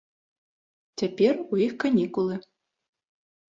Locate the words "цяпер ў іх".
1.01-1.77